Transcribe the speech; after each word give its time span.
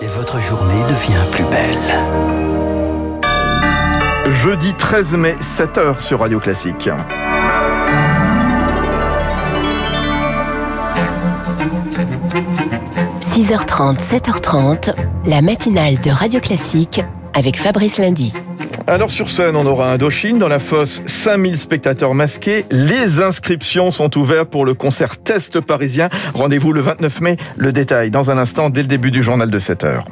et 0.00 0.06
votre 0.06 0.40
journée 0.40 0.82
devient 0.84 1.24
plus 1.30 1.44
belle. 1.44 1.94
Jeudi 4.30 4.74
13 4.74 5.14
mai, 5.14 5.36
7h 5.40 6.00
sur 6.00 6.20
Radio 6.20 6.38
Classique.– 6.38 6.88
6h30, 13.20 13.98
7h30, 13.98 14.94
la 15.26 15.42
matinale 15.42 16.00
de 16.00 16.10
Radio 16.10 16.40
Classique 16.40 17.00
avec 17.34 17.56
Fabrice 17.56 17.98
Lundy. 17.98 18.32
Alors 18.88 19.10
sur 19.10 19.28
scène, 19.28 19.54
on 19.54 19.66
aura 19.66 19.92
Indochine 19.92 20.38
dans 20.38 20.48
la 20.48 20.58
fosse, 20.58 21.02
5000 21.04 21.58
spectateurs 21.58 22.14
masqués. 22.14 22.64
Les 22.70 23.20
inscriptions 23.20 23.90
sont 23.90 24.16
ouvertes 24.16 24.48
pour 24.48 24.64
le 24.64 24.72
concert 24.72 25.18
test 25.18 25.60
parisien. 25.60 26.08
Rendez-vous 26.32 26.72
le 26.72 26.80
29 26.80 27.20
mai. 27.20 27.36
Le 27.58 27.70
détail 27.70 28.10
dans 28.10 28.30
un 28.30 28.38
instant 28.38 28.70
dès 28.70 28.80
le 28.80 28.86
début 28.86 29.10
du 29.10 29.22
journal 29.22 29.50
de 29.50 29.58
7 29.58 29.84
heures. 29.84 30.06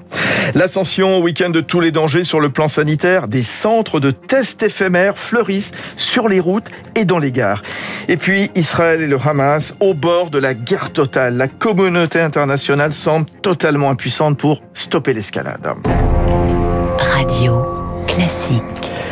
L'ascension 0.54 1.20
week-end 1.20 1.48
de 1.48 1.62
tous 1.62 1.80
les 1.80 1.90
dangers 1.90 2.22
sur 2.22 2.38
le 2.38 2.50
plan 2.50 2.68
sanitaire, 2.68 3.28
des 3.28 3.42
centres 3.42 3.98
de 3.98 4.10
tests 4.10 4.62
éphémères 4.62 5.16
fleurissent 5.16 5.70
sur 5.96 6.28
les 6.28 6.38
routes 6.38 6.70
et 6.96 7.06
dans 7.06 7.18
les 7.18 7.32
gares. 7.32 7.62
Et 8.08 8.18
puis 8.18 8.50
Israël 8.56 9.00
et 9.00 9.06
le 9.06 9.16
Hamas 9.16 9.74
au 9.80 9.94
bord 9.94 10.28
de 10.28 10.38
la 10.38 10.52
guerre 10.52 10.92
totale. 10.92 11.38
La 11.38 11.48
communauté 11.48 12.20
internationale 12.20 12.92
semble 12.92 13.24
totalement 13.40 13.88
impuissante 13.88 14.36
pour 14.36 14.60
stopper 14.74 15.14
l'escalade. 15.14 15.66
Radio 16.98 17.85
classique. 18.06 19.05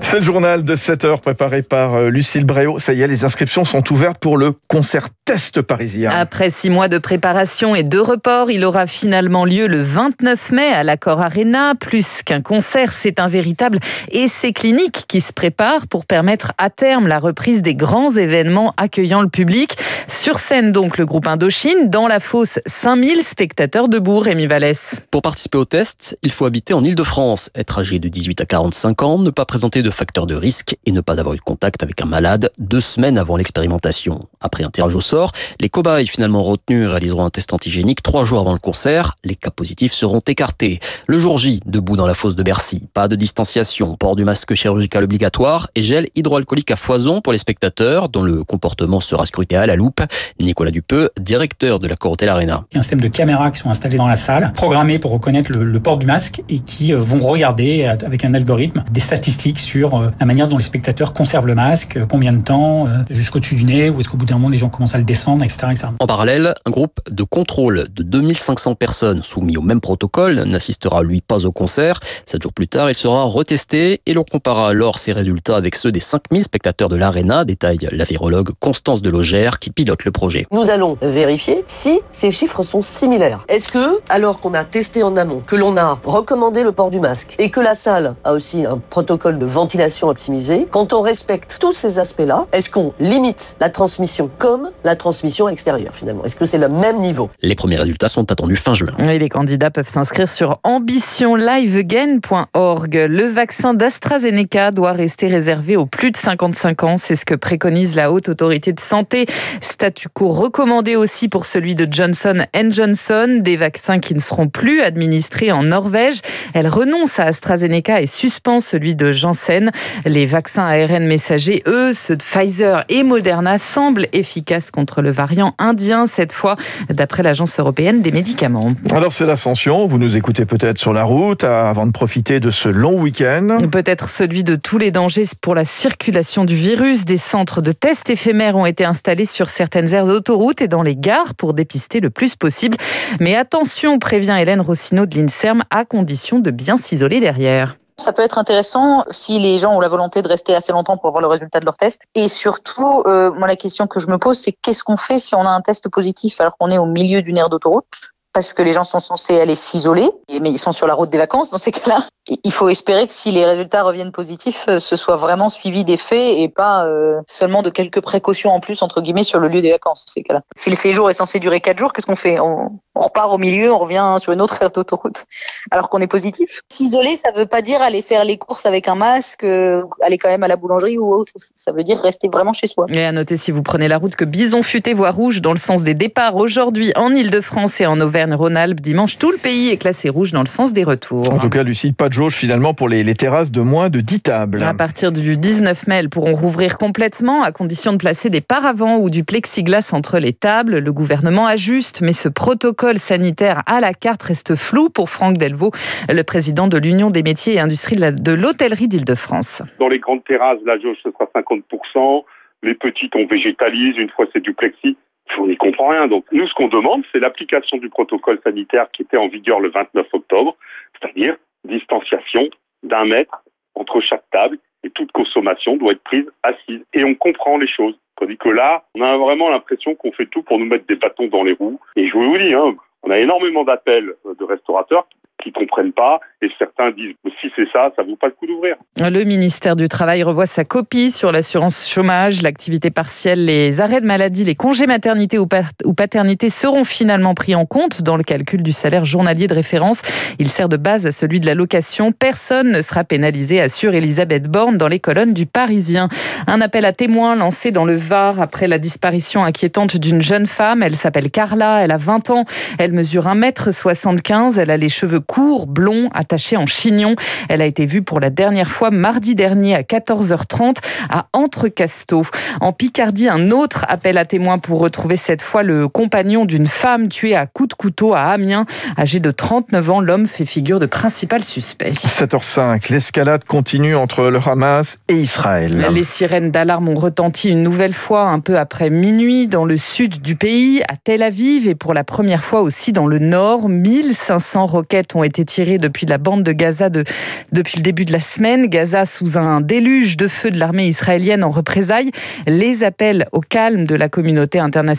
C'est 0.00 0.20
le 0.20 0.22
journal 0.22 0.64
de 0.64 0.74
7 0.74 1.04
heures 1.04 1.20
préparé 1.20 1.62
par 1.62 1.94
euh, 1.94 2.08
Lucille 2.08 2.44
Bréau. 2.44 2.78
Ça 2.78 2.94
y 2.94 3.02
est, 3.02 3.06
les 3.06 3.24
inscriptions 3.24 3.64
sont 3.64 3.92
ouvertes 3.92 4.18
pour 4.18 4.38
le 4.38 4.52
concert 4.66 5.08
test 5.26 5.60
parisien. 5.60 6.10
Après 6.10 6.48
six 6.48 6.70
mois 6.70 6.88
de 6.88 6.96
préparation 6.96 7.74
et 7.74 7.82
de 7.82 7.98
report, 7.98 8.50
il 8.50 8.64
aura 8.64 8.86
finalement 8.86 9.44
lieu 9.44 9.66
le 9.66 9.82
29 9.82 10.52
mai 10.52 10.72
à 10.72 10.82
l'Accor 10.82 11.20
Arena. 11.20 11.74
Plus 11.74 12.22
qu'un 12.24 12.40
concert, 12.40 12.92
c'est 12.92 13.20
un 13.20 13.26
véritable 13.26 13.80
essai 14.10 14.54
clinique 14.54 15.04
qui 15.08 15.20
se 15.20 15.34
prépare 15.34 15.86
pour 15.86 16.06
permettre 16.06 16.52
à 16.56 16.70
terme 16.70 17.06
la 17.06 17.18
reprise 17.18 17.60
des 17.60 17.74
grands 17.74 18.12
événements 18.12 18.72
accueillant 18.78 19.20
le 19.20 19.28
public. 19.28 19.76
Sur 20.06 20.38
scène 20.38 20.72
donc 20.72 20.96
le 20.96 21.04
groupe 21.04 21.26
Indochine, 21.26 21.90
dans 21.90 22.08
la 22.08 22.20
fosse 22.20 22.58
5000 22.64 23.22
spectateurs 23.22 23.88
debout, 23.88 24.20
Rémi 24.20 24.46
Vallès. 24.46 24.94
Pour 25.10 25.20
participer 25.20 25.58
au 25.58 25.66
test, 25.66 26.18
il 26.22 26.32
faut 26.32 26.46
habiter 26.46 26.72
en 26.72 26.82
Ile-de-France, 26.82 27.50
être 27.54 27.80
âgé 27.80 27.98
de 27.98 28.08
18 28.08 28.40
à 28.40 28.46
45 28.46 29.02
ans, 29.02 29.18
ne 29.18 29.30
pas 29.30 29.44
présenter 29.44 29.82
de 29.82 29.87
facteur 29.90 30.26
de 30.26 30.34
risque 30.34 30.76
et 30.86 30.92
ne 30.92 31.00
pas 31.00 31.18
avoir 31.20 31.34
eu 31.34 31.38
contact 31.38 31.82
avec 31.82 32.00
un 32.02 32.06
malade 32.06 32.50
deux 32.58 32.80
semaines 32.80 33.18
avant 33.18 33.36
l'expérimentation. 33.36 34.20
Après 34.40 34.64
un 34.64 34.70
tirage 34.70 34.94
au 34.94 35.00
sort, 35.00 35.32
les 35.60 35.68
cobayes 35.68 36.06
finalement 36.06 36.42
retenus 36.42 36.88
réaliseront 36.88 37.24
un 37.24 37.30
test 37.30 37.52
antigénique 37.52 38.02
trois 38.02 38.24
jours 38.24 38.40
avant 38.40 38.52
le 38.52 38.58
concert. 38.58 39.16
Les 39.24 39.34
cas 39.34 39.50
positifs 39.50 39.92
seront 39.92 40.20
écartés. 40.26 40.80
Le 41.06 41.18
jour 41.18 41.38
J, 41.38 41.60
debout 41.66 41.96
dans 41.96 42.06
la 42.06 42.14
fosse 42.14 42.36
de 42.36 42.42
Bercy, 42.42 42.88
pas 42.92 43.08
de 43.08 43.16
distanciation, 43.16 43.96
port 43.96 44.16
du 44.16 44.24
masque 44.24 44.54
chirurgical 44.54 45.04
obligatoire 45.04 45.68
et 45.74 45.82
gel 45.82 46.08
hydroalcoolique 46.14 46.70
à 46.70 46.76
foison 46.76 47.20
pour 47.20 47.32
les 47.32 47.38
spectateurs 47.38 48.08
dont 48.08 48.22
le 48.22 48.44
comportement 48.44 49.00
sera 49.00 49.26
scruté 49.26 49.56
à 49.56 49.66
la 49.66 49.76
loupe. 49.76 50.00
Nicolas 50.40 50.70
Dupeux, 50.70 51.10
directeur 51.20 51.80
de 51.80 51.88
la 51.88 51.96
Corotel 51.96 52.28
Arena. 52.28 52.64
Il 52.70 52.74
y 52.74 52.78
a 52.78 52.80
un 52.80 52.82
système 52.82 53.00
de 53.00 53.08
caméras 53.08 53.50
qui 53.50 53.60
sont 53.60 53.70
installées 53.70 53.96
dans 53.96 54.08
la 54.08 54.16
salle, 54.16 54.52
programmés 54.54 54.98
pour 54.98 55.10
reconnaître 55.10 55.52
le, 55.52 55.80
port 55.80 55.98
du 55.98 56.06
masque 56.06 56.42
et 56.48 56.58
qui 56.58 56.92
euh, 56.92 56.98
vont 56.98 57.20
regarder 57.20 57.84
avec 57.84 58.24
un 58.24 58.34
algorithme 58.34 58.84
des 58.90 59.00
statistiques 59.00 59.58
sur 59.58 59.77
euh, 59.86 60.10
la 60.18 60.26
manière 60.26 60.48
dont 60.48 60.58
les 60.58 60.64
spectateurs 60.64 61.12
conservent 61.12 61.46
le 61.46 61.54
masque, 61.54 61.96
euh, 61.96 62.06
combien 62.06 62.32
de 62.32 62.42
temps, 62.42 62.86
euh, 62.86 63.02
jusqu'au-dessus 63.10 63.54
du 63.54 63.64
nez, 63.64 63.90
ou 63.90 64.00
est-ce 64.00 64.08
qu'au 64.08 64.16
bout 64.16 64.26
d'un 64.26 64.34
moment 64.34 64.48
les 64.48 64.58
gens 64.58 64.68
commencent 64.68 64.94
à 64.94 64.98
le 64.98 65.04
descendre, 65.04 65.44
etc., 65.44 65.68
etc. 65.70 65.88
En 65.98 66.06
parallèle, 66.06 66.54
un 66.66 66.70
groupe 66.70 67.00
de 67.10 67.22
contrôle 67.22 67.84
de 67.94 68.02
2500 68.02 68.74
personnes 68.74 69.22
soumis 69.22 69.56
au 69.56 69.62
même 69.62 69.80
protocole 69.80 70.42
n'assistera 70.44 71.02
lui 71.02 71.20
pas 71.20 71.46
au 71.46 71.52
concert. 71.52 72.00
Sept 72.26 72.42
jours 72.42 72.52
plus 72.52 72.68
tard, 72.68 72.90
il 72.90 72.94
sera 72.94 73.24
retesté 73.24 74.00
et 74.06 74.14
l'on 74.14 74.24
comparera 74.24 74.70
alors 74.70 74.98
ses 74.98 75.12
résultats 75.12 75.56
avec 75.56 75.74
ceux 75.74 75.92
des 75.92 76.00
5000 76.00 76.44
spectateurs 76.44 76.88
de 76.88 76.96
l'Arena, 76.96 77.44
détaille 77.44 77.88
la 77.90 78.04
virologue 78.04 78.50
Constance 78.60 79.02
Delogère 79.02 79.58
qui 79.58 79.70
pilote 79.70 80.04
le 80.04 80.10
projet. 80.10 80.46
Nous 80.50 80.70
allons 80.70 80.96
vérifier 81.02 81.64
si 81.66 82.00
ces 82.10 82.30
chiffres 82.30 82.62
sont 82.62 82.82
similaires. 82.82 83.44
Est-ce 83.48 83.68
que, 83.68 84.00
alors 84.08 84.40
qu'on 84.40 84.54
a 84.54 84.64
testé 84.64 85.02
en 85.02 85.16
amont, 85.16 85.40
que 85.46 85.56
l'on 85.56 85.76
a 85.76 86.00
recommandé 86.04 86.62
le 86.62 86.72
port 86.72 86.90
du 86.90 87.00
masque 87.00 87.36
et 87.38 87.50
que 87.50 87.60
la 87.60 87.74
salle 87.74 88.14
a 88.24 88.32
aussi 88.32 88.64
un 88.64 88.78
protocole 88.78 89.38
de 89.38 89.46
ventilation 89.68 90.08
optimisée, 90.08 90.66
quand 90.70 90.94
on 90.94 91.02
respecte 91.02 91.58
tous 91.60 91.74
ces 91.74 91.98
aspects-là, 91.98 92.46
est-ce 92.52 92.70
qu'on 92.70 92.94
limite 93.00 93.54
la 93.60 93.68
transmission 93.68 94.30
comme 94.38 94.70
la 94.82 94.96
transmission 94.96 95.46
à 95.46 95.50
l'extérieur 95.50 95.94
finalement? 95.94 96.24
Est-ce 96.24 96.36
que 96.36 96.46
c'est 96.46 96.56
le 96.56 96.70
même 96.70 97.00
niveau? 97.00 97.28
Les 97.42 97.54
premiers 97.54 97.76
résultats 97.76 98.08
sont 98.08 98.32
attendus 98.32 98.56
fin 98.56 98.72
juin. 98.72 98.94
Et 98.96 99.18
les 99.18 99.28
candidats 99.28 99.70
peuvent 99.70 99.90
s'inscrire 99.90 100.30
sur 100.30 100.58
ambitionliveagain.org. 100.62 102.94
Le 102.94 103.24
vaccin 103.24 103.74
d'AstraZeneca 103.74 104.70
doit 104.70 104.92
rester 104.92 105.26
réservé 105.26 105.76
aux 105.76 105.84
plus 105.84 106.12
de 106.12 106.16
55 106.16 106.84
ans. 106.84 106.96
C'est 106.96 107.14
ce 107.14 107.26
que 107.26 107.34
préconise 107.34 107.94
la 107.94 108.10
Haute 108.10 108.30
Autorité 108.30 108.72
de 108.72 108.80
Santé. 108.80 109.26
Statu 109.60 110.08
quo 110.08 110.28
recommandé 110.28 110.96
aussi 110.96 111.28
pour 111.28 111.44
celui 111.44 111.74
de 111.74 111.86
Johnson 111.90 112.46
Johnson. 112.70 113.40
Des 113.42 113.58
vaccins 113.58 113.98
qui 113.98 114.14
ne 114.14 114.20
seront 114.20 114.48
plus 114.48 114.80
administrés 114.80 115.52
en 115.52 115.62
Norvège. 115.62 116.22
Elle 116.54 116.68
renonce 116.68 117.18
à 117.18 117.24
AstraZeneca 117.24 118.00
et 118.00 118.06
suspend 118.06 118.60
celui 118.60 118.94
de 118.94 119.12
Janssen. 119.12 119.57
Les 120.04 120.26
vaccins 120.26 120.66
ARN 120.66 121.06
messagers, 121.06 121.62
eux, 121.66 121.92
ceux 121.92 122.16
de 122.16 122.22
Pfizer 122.22 122.84
et 122.88 123.02
Moderna, 123.02 123.58
semblent 123.58 124.06
efficaces 124.12 124.70
contre 124.70 125.02
le 125.02 125.10
variant 125.10 125.54
indien, 125.58 126.06
cette 126.06 126.32
fois, 126.32 126.56
d'après 126.88 127.22
l'Agence 127.22 127.58
européenne 127.58 128.02
des 128.02 128.10
médicaments. 128.10 128.70
Alors 128.90 129.12
c'est 129.12 129.26
l'ascension, 129.26 129.86
vous 129.86 129.98
nous 129.98 130.16
écoutez 130.16 130.44
peut-être 130.44 130.78
sur 130.78 130.92
la 130.92 131.04
route 131.04 131.44
avant 131.44 131.86
de 131.86 131.92
profiter 131.92 132.40
de 132.40 132.50
ce 132.50 132.68
long 132.68 133.00
week-end. 133.00 133.58
Peut-être 133.70 134.08
celui 134.08 134.44
de 134.44 134.56
tous 134.56 134.78
les 134.78 134.90
dangers 134.90 135.24
pour 135.40 135.54
la 135.54 135.64
circulation 135.64 136.44
du 136.44 136.56
virus. 136.56 137.04
Des 137.04 137.18
centres 137.18 137.60
de 137.60 137.72
tests 137.72 138.10
éphémères 138.10 138.56
ont 138.56 138.66
été 138.66 138.84
installés 138.84 139.26
sur 139.26 139.50
certaines 139.50 139.92
aires 139.94 140.04
d'autoroute 140.04 140.60
et 140.60 140.68
dans 140.68 140.82
les 140.82 140.96
gares 140.96 141.34
pour 141.34 141.54
dépister 141.54 142.00
le 142.00 142.10
plus 142.10 142.36
possible. 142.36 142.76
Mais 143.20 143.36
attention, 143.36 143.98
prévient 143.98 144.36
Hélène 144.38 144.60
Rossineau 144.60 145.06
de 145.06 145.18
l'INSERM, 145.18 145.64
à 145.70 145.84
condition 145.84 146.38
de 146.38 146.50
bien 146.50 146.76
s'isoler 146.76 147.20
derrière. 147.20 147.76
Ça 148.00 148.12
peut 148.12 148.22
être 148.22 148.38
intéressant 148.38 149.04
si 149.10 149.40
les 149.40 149.58
gens 149.58 149.74
ont 149.74 149.80
la 149.80 149.88
volonté 149.88 150.22
de 150.22 150.28
rester 150.28 150.54
assez 150.54 150.70
longtemps 150.70 150.96
pour 150.96 151.10
voir 151.10 151.20
le 151.20 151.26
résultat 151.26 151.58
de 151.58 151.64
leur 151.64 151.76
test. 151.76 152.04
Et 152.14 152.28
surtout, 152.28 153.02
euh, 153.06 153.32
moi, 153.32 153.48
la 153.48 153.56
question 153.56 153.88
que 153.88 153.98
je 153.98 154.06
me 154.06 154.18
pose, 154.18 154.38
c'est 154.38 154.52
qu'est-ce 154.52 154.84
qu'on 154.84 154.96
fait 154.96 155.18
si 155.18 155.34
on 155.34 155.42
a 155.42 155.50
un 155.50 155.60
test 155.60 155.88
positif 155.88 156.40
alors 156.40 156.56
qu'on 156.56 156.70
est 156.70 156.78
au 156.78 156.86
milieu 156.86 157.22
d'une 157.22 157.36
aire 157.36 157.50
d'autoroute? 157.50 158.12
Parce 158.38 158.54
que 158.54 158.62
les 158.62 158.72
gens 158.72 158.84
sont 158.84 159.00
censés 159.00 159.40
aller 159.40 159.56
s'isoler, 159.56 160.08
mais 160.40 160.52
ils 160.52 160.60
sont 160.60 160.70
sur 160.70 160.86
la 160.86 160.94
route 160.94 161.10
des 161.10 161.18
vacances 161.18 161.50
dans 161.50 161.58
ces 161.58 161.72
cas-là. 161.72 162.06
Il 162.44 162.52
faut 162.52 162.68
espérer 162.68 163.08
que 163.08 163.12
si 163.12 163.32
les 163.32 163.44
résultats 163.44 163.82
reviennent 163.82 164.12
positifs, 164.12 164.66
euh, 164.68 164.78
ce 164.78 164.94
soit 164.94 165.16
vraiment 165.16 165.48
suivi 165.48 165.84
des 165.84 165.96
faits 165.96 166.36
et 166.38 166.48
pas 166.48 166.86
euh, 166.86 167.20
seulement 167.26 167.62
de 167.62 167.70
quelques 167.70 168.00
précautions 168.00 168.50
en 168.50 168.60
plus, 168.60 168.82
entre 168.82 169.00
guillemets, 169.00 169.24
sur 169.24 169.40
le 169.40 169.48
lieu 169.48 169.60
des 169.60 169.72
vacances, 169.72 170.04
ces 170.06 170.22
cas-là. 170.22 170.42
Si 170.56 170.70
le 170.70 170.76
séjour 170.76 171.10
est 171.10 171.14
censé 171.14 171.40
durer 171.40 171.60
quatre 171.60 171.78
jours, 171.78 171.92
qu'est-ce 171.92 172.06
qu'on 172.06 172.16
fait? 172.16 172.38
On, 172.38 172.78
repart 172.94 173.32
au 173.32 173.38
milieu, 173.38 173.72
on 173.72 173.78
revient 173.78 174.16
sur 174.18 174.32
une 174.32 174.40
autre 174.40 174.56
aire 174.62 174.70
d'autoroute, 174.72 175.24
alors 175.70 175.88
qu'on 175.88 176.00
est 176.00 176.08
positif. 176.08 176.62
S'isoler, 176.68 177.16
ça 177.16 177.30
veut 177.30 177.46
pas 177.46 177.62
dire 177.62 177.80
aller 177.80 178.02
faire 178.02 178.24
les 178.24 178.38
courses 178.38 178.66
avec 178.66 178.88
un 178.88 178.96
masque, 178.96 179.44
euh, 179.44 179.84
aller 180.02 180.18
quand 180.18 180.28
même 180.28 180.42
à 180.42 180.48
la 180.48 180.56
boulangerie 180.56 180.98
ou 180.98 181.12
autre. 181.12 181.32
Ça 181.54 181.72
veut 181.72 181.84
dire 181.84 181.98
rester 182.00 182.28
vraiment 182.28 182.52
chez 182.52 182.66
soi. 182.66 182.86
Et 182.88 183.04
à 183.04 183.12
noter, 183.12 183.36
si 183.36 183.52
vous 183.52 183.62
prenez 183.62 183.88
la 183.88 183.98
route, 183.98 184.16
que 184.16 184.24
Bison 184.24 184.62
futé 184.62 184.94
voie 184.94 185.10
rouge 185.10 185.40
dans 185.40 185.52
le 185.52 185.58
sens 185.58 185.82
des 185.82 185.94
départs 185.94 186.36
aujourd'hui 186.36 186.92
en 186.96 187.14
Ile-de-France 187.14 187.80
et 187.80 187.86
en 187.86 188.00
Auvergne-Rhône-Alpes. 188.28 188.80
Dimanche, 188.80 189.18
tout 189.18 189.30
le 189.30 189.38
pays 189.38 189.70
est 189.70 189.76
classé 189.76 190.08
rouge 190.08 190.32
dans 190.32 190.40
le 190.40 190.48
sens 190.48 190.72
des 190.72 190.84
retours. 190.84 191.32
En 191.32 191.38
tout 191.38 191.48
cas, 191.48 191.62
Lucie, 191.62 191.92
pas 191.92 192.08
de 192.08 192.14
jauge 192.14 192.34
finalement 192.34 192.74
pour 192.74 192.88
les, 192.88 193.02
les, 193.02 193.14
terrasses 193.14 193.50
de 193.50 193.60
moins 193.60 193.88
de 193.90 194.00
10 194.00 194.20
tables. 194.20 194.62
À 194.62 194.74
partir 194.74 195.12
du 195.12 195.36
19 195.36 195.86
mai, 195.86 195.96
elles 195.96 196.08
pourront 196.08 196.34
rouvrir 196.34 196.78
complètement 196.78 197.42
à 197.42 197.52
condition 197.52 197.92
de 197.92 197.98
placer 197.98 198.30
des 198.30 198.40
paravents 198.40 198.98
ou 198.98 199.10
du 199.10 199.24
plexiglas 199.24 199.90
entre 199.92 200.18
les 200.18 200.32
tables. 200.32 200.78
Le 200.78 200.92
gouvernement 200.92 201.46
ajuste, 201.46 202.00
mais 202.00 202.12
ce 202.12 202.28
protocole 202.28 202.98
sanitaire 202.98 203.62
à 203.66 203.80
la 203.80 203.94
carte 203.94 204.22
reste 204.22 204.54
flou 204.54 204.90
pour 204.90 205.10
Franck 205.10 205.38
Delvaux, 205.38 205.72
le 206.08 206.22
président 206.22 206.68
de 206.68 206.78
l'Union 206.78 207.10
des 207.10 207.22
métiers 207.22 207.54
et 207.54 207.60
industries 207.60 207.96
de 207.96 208.32
l'hôtellerie 208.32 208.88
d'Île-de-France. 208.88 209.62
Dans 209.78 209.88
les 209.88 209.98
grandes 209.98 210.24
terrasses, 210.24 210.58
la 210.66 210.78
jauge 210.78 210.96
ce 211.02 211.10
sera 211.10 211.28
50%. 211.34 212.24
Les 212.62 212.74
petites, 212.74 213.14
on 213.14 213.26
végétalise. 213.26 213.96
Une 213.98 214.10
fois, 214.10 214.26
c'est 214.32 214.42
du 214.42 214.52
plexi 214.52 214.96
on 215.38 215.46
n'y 215.46 215.56
comprend 215.56 215.88
rien. 215.88 216.06
Donc 216.06 216.24
nous, 216.32 216.46
ce 216.46 216.54
qu'on 216.54 216.68
demande, 216.68 217.02
c'est 217.12 217.20
l'application 217.20 217.78
du 217.78 217.88
protocole 217.88 218.40
sanitaire 218.42 218.90
qui 218.92 219.02
était 219.02 219.16
en 219.16 219.28
vigueur 219.28 219.60
le 219.60 219.70
29 219.70 220.06
octobre, 220.12 220.56
c'est-à-dire 220.92 221.36
distanciation 221.64 222.48
d'un 222.82 223.04
mètre 223.04 223.42
entre 223.74 224.00
chaque 224.00 224.28
table 224.30 224.58
et 224.84 224.90
toute 224.90 225.12
consommation 225.12 225.76
doit 225.76 225.92
être 225.92 226.02
prise 226.02 226.26
assise. 226.42 226.84
Et 226.94 227.04
on 227.04 227.14
comprend 227.14 227.58
les 227.58 227.68
choses. 227.68 227.98
Tandis 228.16 228.36
que 228.36 228.48
là, 228.48 228.84
on 228.94 229.02
a 229.02 229.16
vraiment 229.16 229.50
l'impression 229.50 229.94
qu'on 229.94 230.12
fait 230.12 230.26
tout 230.26 230.42
pour 230.42 230.58
nous 230.58 230.66
mettre 230.66 230.86
des 230.86 230.96
bâtons 230.96 231.26
dans 231.28 231.44
les 231.44 231.52
roues. 231.52 231.80
Et 231.96 232.08
je 232.08 232.14
vous 232.14 232.38
dis, 232.38 232.52
hein, 232.52 232.76
on 233.02 233.10
a 233.10 233.18
énormément 233.18 233.64
d'appels 233.64 234.14
de 234.24 234.44
restaurateurs 234.44 235.06
qui 235.42 235.52
comprennent 235.52 235.92
pas 235.92 236.20
et 236.40 236.48
certains 236.58 236.90
disent 236.92 237.14
si 237.40 237.48
c'est 237.54 237.68
ça, 237.72 237.90
ça 237.96 238.02
vaut 238.02 238.16
pas 238.16 238.28
le 238.28 238.32
coup 238.32 238.46
d'ouvrir. 238.46 238.76
Le 239.00 239.24
ministère 239.24 239.76
du 239.76 239.88
Travail 239.88 240.22
revoit 240.22 240.46
sa 240.46 240.64
copie 240.64 241.10
sur 241.10 241.32
l'assurance 241.32 241.88
chômage, 241.88 242.42
l'activité 242.42 242.90
partielle, 242.90 243.44
les 243.44 243.80
arrêts 243.80 244.00
de 244.00 244.06
maladie, 244.06 244.44
les 244.44 244.54
congés 244.54 244.86
maternité 244.86 245.38
ou 245.38 245.46
paternité 245.46 246.48
seront 246.48 246.84
finalement 246.84 247.34
pris 247.34 247.54
en 247.54 247.66
compte 247.66 248.02
dans 248.02 248.16
le 248.16 248.22
calcul 248.22 248.62
du 248.62 248.72
salaire 248.72 249.04
journalier 249.04 249.46
de 249.46 249.54
référence. 249.54 250.02
Il 250.38 250.48
sert 250.48 250.68
de 250.68 250.76
base 250.76 251.06
à 251.06 251.12
celui 251.12 251.40
de 251.40 251.46
la 251.46 251.54
location. 251.54 252.12
Personne 252.12 252.70
ne 252.70 252.82
sera 252.82 253.04
pénalisé, 253.04 253.60
assure 253.60 253.94
Elisabeth 253.94 254.48
Borne 254.48 254.76
dans 254.76 254.88
les 254.88 255.00
colonnes 255.00 255.34
du 255.34 255.46
Parisien. 255.46 256.08
Un 256.46 256.60
appel 256.60 256.84
à 256.84 256.92
témoins 256.92 257.36
lancé 257.36 257.70
dans 257.70 257.84
le 257.84 257.96
Var 257.96 258.40
après 258.40 258.68
la 258.68 258.78
disparition 258.78 259.44
inquiétante 259.44 259.96
d'une 259.96 260.22
jeune 260.22 260.46
femme. 260.46 260.82
Elle 260.82 260.96
s'appelle 260.96 261.30
Carla, 261.30 261.82
elle 261.84 261.92
a 261.92 261.96
20 261.96 262.30
ans, 262.30 262.44
elle 262.78 262.92
mesure 262.92 263.26
1m75, 263.26 264.58
elle 264.58 264.70
a 264.70 264.76
les 264.76 264.88
cheveux 264.88 265.20
courts, 265.28 265.66
blonds, 265.68 266.08
attachés 266.12 266.56
en 266.56 266.66
chignon. 266.66 267.14
Elle 267.48 267.62
a 267.62 267.66
été 267.66 267.86
vue 267.86 268.02
pour 268.02 268.18
la 268.18 268.30
dernière 268.30 268.68
fois 268.68 268.90
mardi 268.90 269.36
dernier 269.36 269.76
à 269.76 269.82
14h30 269.82 270.78
à 271.08 271.26
Entrecasteaux. 271.32 272.24
En 272.60 272.72
Picardie, 272.72 273.28
un 273.28 273.52
autre 273.52 273.84
appel 273.88 274.18
à 274.18 274.24
témoins 274.24 274.58
pour 274.58 274.80
retrouver 274.80 275.16
cette 275.16 275.42
fois 275.42 275.62
le 275.62 275.86
compagnon 275.86 276.46
d'une 276.46 276.66
femme 276.66 277.08
tuée 277.08 277.36
à 277.36 277.46
coups 277.46 277.68
de 277.68 277.74
couteau 277.74 278.14
à 278.14 278.22
Amiens. 278.22 278.66
Âgé 278.98 279.20
de 279.20 279.30
39 279.30 279.90
ans, 279.90 280.00
l'homme 280.00 280.26
fait 280.26 280.46
figure 280.46 280.80
de 280.80 280.86
principal 280.86 281.44
suspect. 281.44 281.92
7h05, 281.92 282.90
l'escalade 282.90 283.44
continue 283.44 283.94
entre 283.94 284.24
le 284.24 284.38
Hamas 284.44 284.98
et 285.08 285.14
Israël. 285.14 285.86
Les 285.92 286.04
sirènes 286.04 286.50
d'alarme 286.50 286.88
ont 286.88 286.94
retenti 286.94 287.50
une 287.50 287.62
nouvelle 287.62 287.92
fois 287.92 288.28
un 288.28 288.40
peu 288.40 288.58
après 288.58 288.88
minuit 288.88 289.46
dans 289.46 289.66
le 289.66 289.76
sud 289.76 290.22
du 290.22 290.36
pays, 290.36 290.82
à 290.88 290.96
Tel 290.96 291.22
Aviv 291.22 291.68
et 291.68 291.74
pour 291.74 291.92
la 291.92 292.04
première 292.04 292.42
fois 292.42 292.62
aussi 292.62 292.92
dans 292.92 293.06
le 293.06 293.18
nord. 293.18 293.68
1500 293.68 294.66
roquettes 294.66 295.14
ont 295.14 295.17
été 295.24 295.44
tirées 295.44 295.78
depuis 295.78 296.06
la 296.06 296.18
bande 296.18 296.42
de 296.42 296.52
Gaza 296.52 296.90
de, 296.90 297.04
depuis 297.52 297.78
le 297.78 297.82
début 297.82 298.04
de 298.04 298.12
la 298.12 298.20
semaine. 298.20 298.66
Gaza 298.66 299.04
sous 299.04 299.36
un 299.38 299.60
déluge 299.60 300.16
de 300.16 300.28
feu 300.28 300.50
de 300.50 300.58
l'armée 300.58 300.86
israélienne 300.86 301.44
en 301.44 301.50
représailles. 301.50 302.10
Les 302.46 302.82
appels 302.84 303.26
au 303.32 303.40
calme 303.40 303.84
de 303.84 303.94
la 303.94 304.08
communauté 304.08 304.58
internationale, 304.58 304.98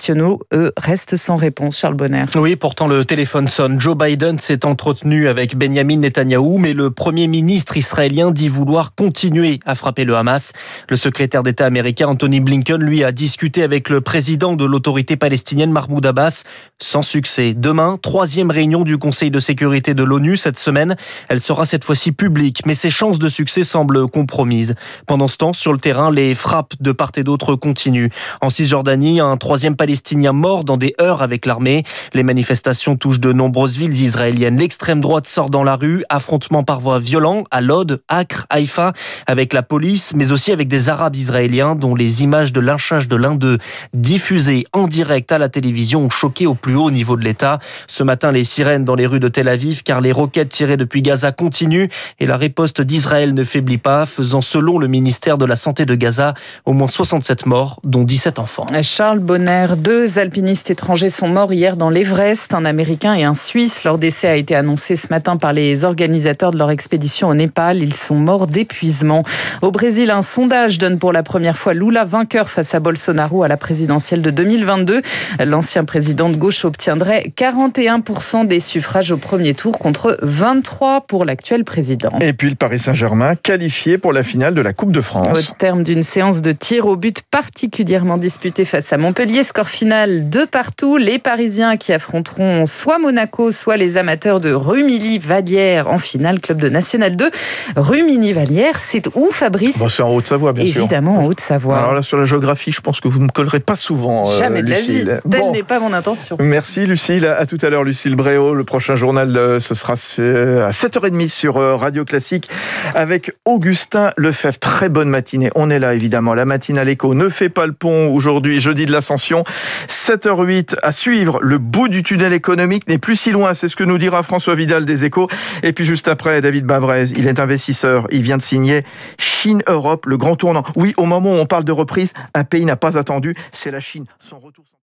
eux, 0.53 0.71
restent 0.77 1.15
sans 1.15 1.35
réponse. 1.35 1.77
Charles 1.77 1.95
Bonner. 1.95 2.25
Oui, 2.35 2.55
pourtant 2.55 2.87
le 2.87 3.05
téléphone 3.05 3.47
sonne. 3.47 3.79
Joe 3.79 3.95
Biden 3.97 4.39
s'est 4.39 4.65
entretenu 4.65 5.27
avec 5.27 5.55
Benjamin 5.55 5.97
Netanyahou, 5.97 6.57
mais 6.57 6.73
le 6.73 6.89
premier 6.89 7.27
ministre 7.27 7.77
israélien 7.77 8.31
dit 8.31 8.49
vouloir 8.49 8.95
continuer 8.95 9.59
à 9.65 9.75
frapper 9.75 10.03
le 10.03 10.15
Hamas. 10.15 10.53
Le 10.89 10.97
secrétaire 10.97 11.43
d'État 11.43 11.65
américain 11.65 12.07
Anthony 12.07 12.39
Blinken, 12.39 12.81
lui, 12.81 13.03
a 13.03 13.11
discuté 13.11 13.63
avec 13.63 13.89
le 13.89 14.01
président 14.01 14.53
de 14.53 14.65
l'autorité 14.65 15.15
palestinienne 15.15 15.71
Mahmoud 15.71 16.05
Abbas, 16.05 16.43
sans 16.79 17.01
succès. 17.01 17.53
Demain, 17.55 17.97
troisième 18.01 18.51
réunion 18.51 18.83
du 18.83 18.97
Conseil 18.97 19.31
de 19.31 19.39
sécurité 19.39 19.93
de 19.93 20.03
l'ONU 20.09 20.35
cette 20.35 20.59
semaine. 20.59 20.95
Elle 21.29 21.39
sera 21.39 21.65
cette 21.65 21.83
fois-ci 21.83 22.11
publique, 22.11 22.65
mais 22.65 22.73
ses 22.73 22.89
chances 22.89 23.19
de 23.19 23.29
succès 23.29 23.63
semblent 23.63 24.07
compromises. 24.07 24.75
Pendant 25.07 25.27
ce 25.27 25.37
temps, 25.37 25.53
sur 25.53 25.71
le 25.71 25.79
terrain, 25.79 26.11
les 26.11 26.35
frappes 26.35 26.73
de 26.79 26.91
part 26.91 27.11
et 27.15 27.23
d'autre 27.23 27.55
continuent. 27.55 28.09
En 28.41 28.49
Cisjordanie, 28.49 29.19
un 29.19 29.37
troisième 29.37 29.75
Palestinien 29.75 30.33
mort 30.33 30.63
dans 30.63 30.77
des 30.77 30.95
heurts 30.99 31.21
avec 31.21 31.45
l'armée. 31.45 31.83
Les 32.13 32.23
manifestations 32.23 32.95
touchent 32.95 33.19
de 33.19 33.31
nombreuses 33.31 33.77
villes 33.77 34.01
israéliennes. 34.01 34.57
L'extrême 34.57 34.99
droite 34.99 35.27
sort 35.27 35.49
dans 35.49 35.63
la 35.63 35.75
rue, 35.75 36.03
affrontement 36.09 36.63
par 36.63 36.79
voie 36.79 36.99
violent 36.99 37.43
à 37.51 37.61
Lod, 37.61 38.01
Acre, 38.09 38.45
Haïfa, 38.49 38.93
avec 39.27 39.53
la 39.53 39.63
police, 39.63 40.13
mais 40.15 40.31
aussi 40.31 40.51
avec 40.51 40.67
des 40.67 40.89
Arabes 40.89 41.15
israéliens 41.15 41.75
dont 41.75 41.95
les 41.95 42.23
images 42.23 42.51
de 42.51 42.59
lynchage 42.59 43.07
de 43.07 43.15
l'un 43.15 43.35
d'eux 43.35 43.57
diffusées 43.93 44.65
en 44.73 44.87
direct 44.87 45.31
à 45.31 45.37
la 45.37 45.49
télévision 45.49 46.01
ont 46.01 46.09
choqué 46.09 46.47
au 46.47 46.55
plus 46.55 46.75
haut 46.75 46.91
niveau 46.91 47.15
de 47.15 47.23
l'État. 47.23 47.59
Ce 47.87 48.03
matin, 48.03 48.31
les 48.31 48.43
sirènes 48.43 48.85
dans 48.85 48.95
les 48.95 49.05
rues 49.05 49.19
de 49.19 49.27
Tel 49.27 49.47
Aviv 49.47 49.83
car 49.83 49.98
les 49.99 50.11
roquettes 50.11 50.49
tirées 50.49 50.77
depuis 50.77 51.01
Gaza 51.01 51.31
continuent 51.31 51.87
et 52.19 52.25
la 52.25 52.37
riposte 52.37 52.81
d'Israël 52.81 53.33
ne 53.33 53.43
faiblit 53.43 53.77
pas, 53.77 54.05
faisant 54.05 54.41
selon 54.41 54.79
le 54.79 54.87
ministère 54.87 55.37
de 55.37 55.45
la 55.45 55.55
Santé 55.55 55.85
de 55.85 55.95
Gaza 55.95 56.33
au 56.65 56.73
moins 56.73 56.87
67 56.87 57.45
morts, 57.45 57.79
dont 57.83 58.03
17 58.03 58.39
enfants. 58.39 58.67
Charles 58.81 59.19
Bonner, 59.19 59.67
deux 59.77 60.19
alpinistes 60.19 60.71
étrangers 60.71 61.09
sont 61.09 61.27
morts 61.27 61.53
hier 61.53 61.77
dans 61.77 61.89
l'Everest, 61.89 62.53
un 62.53 62.65
Américain 62.65 63.13
et 63.13 63.23
un 63.23 63.33
Suisse. 63.33 63.83
Leur 63.83 63.97
décès 63.97 64.27
a 64.27 64.35
été 64.35 64.55
annoncé 64.55 64.95
ce 64.95 65.07
matin 65.09 65.37
par 65.37 65.53
les 65.53 65.83
organisateurs 65.83 66.51
de 66.51 66.57
leur 66.57 66.71
expédition 66.71 67.29
au 67.29 67.33
Népal. 67.33 67.79
Ils 67.83 67.95
sont 67.95 68.15
morts 68.15 68.47
d'épuisement. 68.47 69.23
Au 69.61 69.71
Brésil, 69.71 70.11
un 70.11 70.21
sondage 70.21 70.77
donne 70.77 70.99
pour 70.99 71.11
la 71.11 71.23
première 71.23 71.57
fois 71.57 71.73
Lula 71.73 72.05
vainqueur 72.05 72.49
face 72.49 72.73
à 72.73 72.79
Bolsonaro 72.79 73.43
à 73.43 73.47
la 73.47 73.57
présidentielle 73.57 74.21
de 74.21 74.31
2022. 74.31 75.01
L'ancien 75.45 75.85
président 75.85 76.29
de 76.29 76.35
gauche 76.35 76.65
obtiendrait 76.65 77.31
41% 77.35 78.47
des 78.47 78.59
suffrages 78.59 79.11
au 79.11 79.17
premier 79.17 79.53
tour 79.53 79.77
contre 79.77 79.88
23 80.21 81.01
pour 81.01 81.25
l'actuel 81.25 81.63
président. 81.63 82.09
Et 82.21 82.33
puis 82.33 82.49
le 82.49 82.55
Paris 82.55 82.79
Saint-Germain 82.79 83.35
qualifié 83.35 83.97
pour 83.97 84.13
la 84.13 84.23
finale 84.23 84.53
de 84.53 84.61
la 84.61 84.73
Coupe 84.73 84.91
de 84.91 85.01
France. 85.01 85.49
Au 85.51 85.53
terme 85.57 85.83
d'une 85.83 86.03
séance 86.03 86.41
de 86.41 86.51
tir 86.51 86.87
au 86.87 86.95
but 86.95 87.21
particulièrement 87.31 88.17
disputée 88.17 88.65
face 88.65 88.91
à 88.93 88.97
Montpellier, 88.97 89.43
score 89.43 89.69
final 89.69 90.29
de 90.29 90.45
partout. 90.45 90.97
Les 90.97 91.19
Parisiens 91.19 91.77
qui 91.77 91.93
affronteront 91.93 92.65
soit 92.65 92.99
Monaco, 92.99 93.51
soit 93.51 93.77
les 93.77 93.97
amateurs 93.97 94.39
de 94.39 94.53
Rumilly-Vallière 94.53 95.89
en 95.89 95.99
finale, 95.99 96.39
club 96.39 96.59
de 96.59 96.69
National 96.69 97.15
2. 97.15 97.31
Rumilly-Vallière, 97.75 98.77
c'est 98.77 99.07
où 99.15 99.29
Fabrice 99.31 99.77
bon, 99.77 99.89
C'est 99.89 100.03
en 100.03 100.13
Haute-Savoie, 100.13 100.53
bien 100.53 100.63
Évidemment, 100.63 100.73
sûr. 100.73 100.83
Évidemment, 100.83 101.17
en 101.19 101.25
Haute-Savoie. 101.25 101.77
Alors 101.77 101.93
là, 101.93 102.01
sur 102.01 102.17
la 102.17 102.25
géographie, 102.25 102.71
je 102.71 102.81
pense 102.81 102.99
que 102.99 103.07
vous 103.07 103.19
ne 103.19 103.25
me 103.25 103.29
collerez 103.29 103.59
pas 103.59 103.75
souvent, 103.75 104.29
euh, 104.29 104.37
Jamais 104.37 104.61
de 104.61 104.69
Lucille. 104.69 105.05
la 105.05 105.15
vie. 105.15 105.21
Telle 105.29 105.41
bon. 105.41 105.51
n'est 105.51 105.63
pas 105.63 105.79
mon 105.79 105.93
intention. 105.93 106.37
Merci 106.39 106.85
Lucille. 106.85 107.25
À 107.25 107.45
tout 107.45 107.57
à 107.61 107.69
l'heure, 107.69 107.83
Lucille 107.83 108.15
Bréau. 108.15 108.53
Le 108.53 108.63
prochain 108.63 108.95
journal, 108.95 109.59
ce 109.59 109.73
sera 109.73 109.78
à 109.87 110.71
7h30 110.71 111.27
sur 111.29 111.57
euh, 111.57 111.75
Radio 111.75 112.05
Classique 112.05 112.49
avec 112.95 113.31
Augustin 113.45 114.11
Lefebvre. 114.17 114.59
Très 114.59 114.89
bonne 114.89 115.09
matinée. 115.09 115.49
On 115.55 115.69
est 115.69 115.79
là, 115.79 115.93
évidemment. 115.95 116.33
La 116.33 116.45
matinale 116.45 116.89
écho 116.89 117.13
ne 117.13 117.29
fait 117.29 117.49
pas 117.49 117.65
le 117.65 117.73
pont 117.73 118.13
aujourd'hui, 118.13 118.59
jeudi 118.59 118.85
de 118.85 118.91
l'Ascension. 118.91 119.43
7h08 119.87 120.75
à 120.83 120.91
suivre. 120.91 121.39
Le 121.41 121.57
bout 121.57 121.87
du 121.87 122.03
tunnel 122.03 122.33
économique 122.33 122.87
n'est 122.87 122.97
plus 122.97 123.15
si 123.15 123.31
loin. 123.31 123.53
C'est 123.53 123.69
ce 123.69 123.75
que 123.75 123.83
nous 123.83 123.97
dira 123.97 124.23
François 124.23 124.55
Vidal 124.55 124.85
des 124.85 125.05
Échos. 125.05 125.27
Et 125.63 125.73
puis 125.73 125.85
juste 125.85 126.07
après, 126.07 126.41
David 126.41 126.65
Bavrez. 126.65 127.05
Il 127.15 127.27
est 127.27 127.39
investisseur. 127.39 128.07
Il 128.11 128.21
vient 128.21 128.37
de 128.37 128.43
signer 128.43 128.83
Chine-Europe, 129.17 130.05
le 130.05 130.17
grand 130.17 130.35
tournant. 130.35 130.63
Oui, 130.75 130.93
au 130.97 131.05
moment 131.05 131.31
où 131.31 131.35
on 131.35 131.45
parle 131.45 131.63
de 131.63 131.71
reprise, 131.71 132.13
un 132.33 132.43
pays 132.43 132.65
n'a 132.65 132.75
pas 132.75 132.97
attendu. 132.97 133.35
C'est 133.51 133.71
la 133.71 133.79
Chine. 133.79 134.05
Son 134.19 134.39
retour. 134.39 134.65